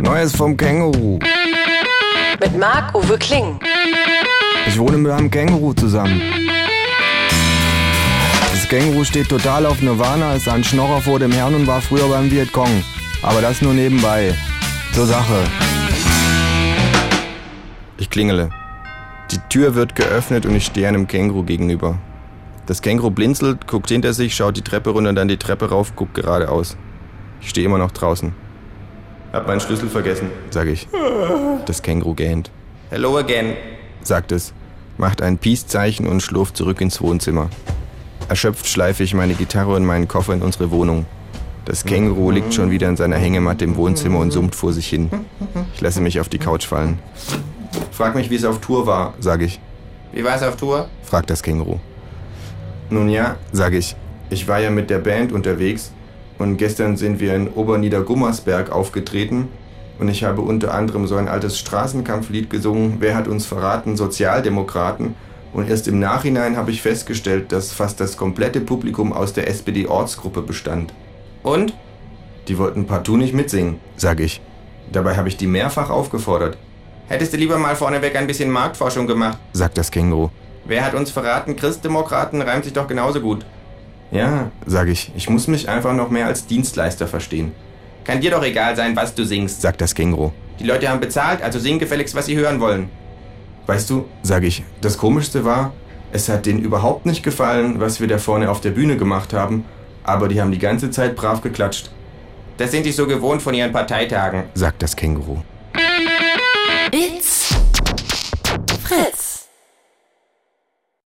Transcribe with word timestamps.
Neues 0.00 0.34
vom 0.34 0.56
Känguru. 0.56 1.18
Mit 2.40 2.58
Marc-Uwe 2.58 3.16
Kling. 3.18 3.58
Ich 4.66 4.78
wohne 4.78 4.98
mit 4.98 5.12
einem 5.12 5.30
Känguru 5.30 5.72
zusammen. 5.72 6.20
Das 8.50 8.68
Känguru 8.68 9.04
steht 9.04 9.28
total 9.28 9.66
auf 9.66 9.80
Nirvana, 9.82 10.34
ist 10.34 10.48
ein 10.48 10.64
Schnorrer 10.64 11.00
vor 11.00 11.18
dem 11.18 11.30
Herrn 11.30 11.54
und 11.54 11.66
war 11.66 11.80
früher 11.80 12.08
beim 12.08 12.30
Vietcong. 12.30 12.82
Aber 13.22 13.40
das 13.40 13.62
nur 13.62 13.72
nebenbei. 13.72 14.34
Zur 14.92 15.06
Sache. 15.06 15.44
Ich 17.96 18.10
klingele. 18.10 18.50
Die 19.30 19.38
Tür 19.48 19.74
wird 19.74 19.94
geöffnet 19.94 20.44
und 20.44 20.56
ich 20.56 20.66
stehe 20.66 20.88
einem 20.88 21.06
Känguru 21.06 21.44
gegenüber. 21.44 21.98
Das 22.66 22.82
Känguru 22.82 23.10
blinzelt, 23.10 23.66
guckt 23.66 23.90
hinter 23.90 24.12
sich, 24.12 24.34
schaut 24.34 24.56
die 24.56 24.62
Treppe 24.62 24.90
runter, 24.90 25.12
dann 25.12 25.28
die 25.28 25.36
Treppe 25.36 25.70
rauf, 25.70 25.94
guckt 25.94 26.14
geradeaus. 26.14 26.76
Ich 27.40 27.50
stehe 27.50 27.66
immer 27.66 27.78
noch 27.78 27.92
draußen. 27.92 28.43
Hab 29.34 29.48
meinen 29.48 29.58
Schlüssel 29.58 29.88
vergessen, 29.88 30.30
sage 30.50 30.70
ich. 30.70 30.86
Das 31.66 31.82
Känguru 31.82 32.14
gähnt. 32.14 32.52
Hello 32.90 33.18
again, 33.18 33.54
sagt 34.04 34.30
es, 34.30 34.54
macht 34.96 35.22
ein 35.22 35.38
Peace-Zeichen 35.38 36.06
und 36.06 36.22
schlurft 36.22 36.56
zurück 36.56 36.80
ins 36.80 37.00
Wohnzimmer. 37.00 37.50
Erschöpft 38.28 38.68
schleife 38.68 39.02
ich 39.02 39.12
meine 39.12 39.34
Gitarre 39.34 39.74
und 39.74 39.84
meinen 39.84 40.06
Koffer 40.06 40.34
in 40.34 40.42
unsere 40.42 40.70
Wohnung. 40.70 41.04
Das 41.64 41.84
Känguru 41.84 42.30
liegt 42.30 42.54
schon 42.54 42.70
wieder 42.70 42.88
in 42.88 42.96
seiner 42.96 43.16
Hängematte 43.16 43.64
im 43.64 43.74
Wohnzimmer 43.74 44.20
und 44.20 44.30
summt 44.30 44.54
vor 44.54 44.72
sich 44.72 44.86
hin. 44.86 45.10
Ich 45.74 45.80
lasse 45.80 46.00
mich 46.00 46.20
auf 46.20 46.28
die 46.28 46.38
Couch 46.38 46.64
fallen. 46.64 47.00
Frag 47.90 48.14
mich, 48.14 48.30
wie 48.30 48.36
es 48.36 48.44
auf 48.44 48.60
Tour 48.60 48.86
war, 48.86 49.14
sage 49.18 49.46
ich. 49.46 49.58
Wie 50.12 50.22
war 50.22 50.36
es 50.36 50.44
auf 50.44 50.54
Tour? 50.54 50.88
fragt 51.02 51.28
das 51.30 51.42
Känguru. 51.42 51.80
Nun 52.88 53.08
ja, 53.08 53.34
sage 53.50 53.78
ich. 53.78 53.96
Ich 54.30 54.46
war 54.46 54.60
ja 54.60 54.70
mit 54.70 54.90
der 54.90 55.00
Band 55.00 55.32
unterwegs 55.32 55.90
und 56.38 56.56
gestern 56.56 56.96
sind 56.96 57.20
wir 57.20 57.34
in 57.34 57.48
Oberniedergummersberg 57.48 58.70
aufgetreten 58.70 59.48
und 59.98 60.08
ich 60.08 60.24
habe 60.24 60.40
unter 60.40 60.74
anderem 60.74 61.06
so 61.06 61.16
ein 61.16 61.28
altes 61.28 61.58
Straßenkampflied 61.58 62.50
gesungen, 62.50 62.96
Wer 62.98 63.14
hat 63.14 63.28
uns 63.28 63.46
verraten? 63.46 63.96
Sozialdemokraten. 63.96 65.14
Und 65.52 65.70
erst 65.70 65.86
im 65.86 66.00
Nachhinein 66.00 66.56
habe 66.56 66.72
ich 66.72 66.82
festgestellt, 66.82 67.52
dass 67.52 67.72
fast 67.72 68.00
das 68.00 68.16
komplette 68.16 68.60
Publikum 68.60 69.12
aus 69.12 69.32
der 69.32 69.48
SPD-Ortsgruppe 69.48 70.42
bestand. 70.42 70.92
Und? 71.44 71.74
Die 72.48 72.58
wollten 72.58 72.86
partout 72.86 73.16
nicht 73.16 73.34
mitsingen, 73.34 73.78
sage 73.96 74.24
ich. 74.24 74.40
Dabei 74.90 75.16
habe 75.16 75.28
ich 75.28 75.36
die 75.36 75.46
mehrfach 75.46 75.90
aufgefordert. 75.90 76.58
Hättest 77.06 77.32
du 77.32 77.36
lieber 77.36 77.58
mal 77.58 77.76
vorneweg 77.76 78.16
ein 78.16 78.26
bisschen 78.26 78.50
Marktforschung 78.50 79.06
gemacht, 79.06 79.38
sagt 79.52 79.78
das 79.78 79.90
Känguru. 79.90 80.30
Wer 80.64 80.84
hat 80.84 80.94
uns 80.94 81.10
verraten? 81.10 81.54
Christdemokraten 81.54 82.42
reimt 82.42 82.64
sich 82.64 82.72
doch 82.72 82.88
genauso 82.88 83.20
gut. 83.20 83.44
Ja, 84.10 84.50
sage 84.66 84.92
ich, 84.92 85.10
ich 85.16 85.28
muss 85.28 85.48
mich 85.48 85.68
einfach 85.68 85.92
noch 85.92 86.10
mehr 86.10 86.26
als 86.26 86.46
Dienstleister 86.46 87.06
verstehen. 87.06 87.52
Kann 88.04 88.20
dir 88.20 88.30
doch 88.30 88.44
egal 88.44 88.76
sein, 88.76 88.94
was 88.94 89.14
du 89.14 89.24
singst, 89.24 89.62
sagt 89.62 89.80
das 89.80 89.94
Känguru. 89.94 90.30
Die 90.60 90.64
Leute 90.64 90.88
haben 90.88 91.00
bezahlt, 91.00 91.42
also 91.42 91.58
sing 91.58 91.78
gefälligst, 91.78 92.14
was 92.14 92.26
sie 92.26 92.36
hören 92.36 92.60
wollen. 92.60 92.90
Weißt 93.66 93.88
du, 93.88 94.06
sage 94.22 94.46
ich, 94.46 94.62
das 94.80 94.98
Komischste 94.98 95.44
war, 95.44 95.72
es 96.12 96.28
hat 96.28 96.46
denen 96.46 96.60
überhaupt 96.60 97.06
nicht 97.06 97.22
gefallen, 97.22 97.80
was 97.80 98.00
wir 98.00 98.06
da 98.06 98.18
vorne 98.18 98.50
auf 98.50 98.60
der 98.60 98.70
Bühne 98.70 98.96
gemacht 98.96 99.32
haben, 99.32 99.64
aber 100.04 100.28
die 100.28 100.40
haben 100.40 100.52
die 100.52 100.58
ganze 100.58 100.90
Zeit 100.90 101.16
brav 101.16 101.40
geklatscht. 101.40 101.90
Das 102.56 102.70
sind 102.70 102.86
die 102.86 102.92
so 102.92 103.06
gewohnt 103.06 103.42
von 103.42 103.54
ihren 103.54 103.72
Parteitagen, 103.72 104.44
sagt 104.54 104.82
das 104.82 104.94
Känguru. 104.94 105.38
It's 106.92 107.48
Fritz. 108.84 109.33